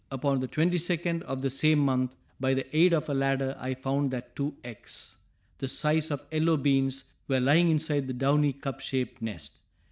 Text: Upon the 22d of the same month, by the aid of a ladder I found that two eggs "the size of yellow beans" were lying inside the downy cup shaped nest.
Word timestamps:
Upon 0.09 0.39
the 0.39 0.47
22d 0.47 1.21
of 1.21 1.43
the 1.43 1.51
same 1.51 1.77
month, 1.77 2.15
by 2.39 2.55
the 2.55 2.65
aid 2.75 2.91
of 2.91 3.07
a 3.07 3.13
ladder 3.13 3.55
I 3.59 3.75
found 3.75 4.09
that 4.09 4.35
two 4.35 4.55
eggs 4.63 5.17
"the 5.59 5.67
size 5.67 6.09
of 6.09 6.25
yellow 6.31 6.57
beans" 6.57 7.03
were 7.27 7.39
lying 7.39 7.69
inside 7.69 8.07
the 8.07 8.13
downy 8.13 8.53
cup 8.53 8.79
shaped 8.79 9.21
nest. 9.21 9.59